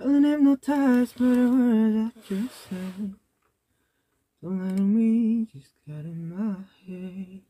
Feeling 0.00 0.24
hypnotized 0.24 1.18
by 1.18 1.26
the 1.26 1.50
words 1.50 2.14
that 2.14 2.30
you 2.30 2.48
say. 2.48 3.10
Don't 4.42 4.66
let 4.66 4.78
me 4.78 5.46
just 5.52 5.72
get 5.86 6.06
in 6.06 6.34
my 6.34 6.56
head. 6.86 7.42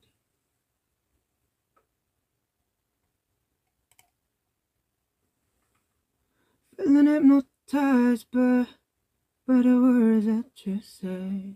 Feeling 6.77 7.07
hypnotized 7.07 8.27
by, 8.33 8.67
by 9.47 9.63
the 9.63 9.81
words 9.81 10.27
that 10.27 10.51
you 10.65 10.81
say. 10.83 11.55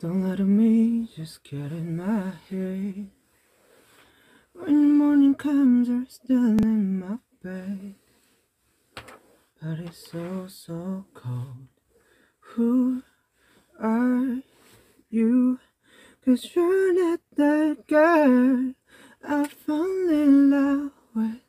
Don't 0.00 0.26
let 0.26 0.38
me 0.38 1.10
just 1.14 1.44
get 1.44 1.72
in 1.72 1.98
my 1.98 2.32
head. 2.48 3.10
When 4.54 4.88
the 4.88 4.94
morning 4.94 5.34
comes, 5.34 5.88
you're 5.88 6.06
still 6.08 6.56
in 6.62 7.00
my 7.00 7.18
bed. 7.42 7.96
But 9.64 9.78
it's 9.78 10.10
so, 10.12 10.46
so 10.46 11.06
cold. 11.14 11.68
Who 12.52 13.02
are 13.80 14.42
you? 15.08 15.58
Cause 16.22 16.50
you're 16.54 16.92
not 16.92 17.20
that 17.38 17.86
girl 17.88 18.74
I 19.26 19.48
fell 19.48 20.08
in 20.10 20.50
love 20.50 20.90
with. 21.14 21.40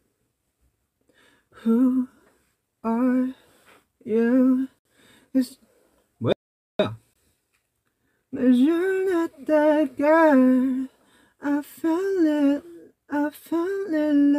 Who 1.63 2.07
are 2.85 3.35
you? 4.05 4.69
Cause, 5.33 5.57
뭐야? 6.21 6.95
Cause 8.33 8.57
you're 8.57 9.13
not 9.13 9.45
that 9.45 9.97
girl 9.97 10.87
I 11.43 11.61
fell 11.61 12.25
in, 12.25 12.61
I 13.09 13.29
fell 13.31 13.93
in 13.93 14.31
love 14.31 14.34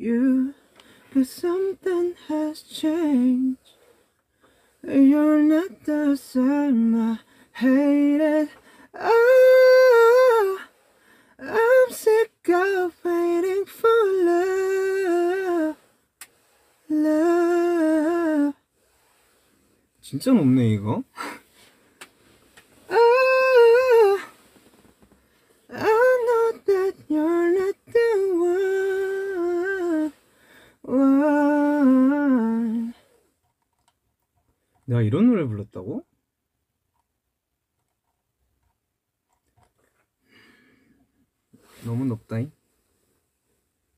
you? 0.00 0.54
Cause 1.12 1.30
something 1.30 2.14
has 2.28 2.62
changed. 2.62 3.58
You're 4.82 5.42
not 5.42 5.84
the 5.84 6.16
same. 6.16 6.94
I 6.94 7.18
hate 7.52 8.20
it. 8.20 8.48
Oh, 8.94 10.60
I'm 11.38 11.92
sick 11.92 12.32
of 12.48 12.94
waiting 13.04 13.66
for 13.66 13.88
love. 14.24 15.76
Love. 16.88 18.54
진짜 20.00 20.32
높네 20.32 20.70
이거. 20.70 21.04
Oh, 22.88 24.20
I 25.72 26.24
know 26.26 26.58
that 26.66 26.94
you're 27.08 27.52
not 27.52 27.76
the 27.92 28.34
one. 28.34 28.60
one. 30.82 32.94
내가 34.90 35.02
이런 35.02 35.28
노래 35.28 35.44
불렀다고? 35.46 36.04
너무 41.84 42.04
높다잉. 42.06 42.50